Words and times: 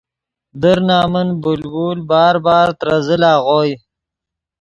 در 0.61 0.79
نمن 0.89 1.27
بلبل 1.43 1.99
بار 2.09 2.35
بار 2.45 2.67
ترے 2.79 2.95
زل 3.07 3.23
اغوئے 3.33 3.73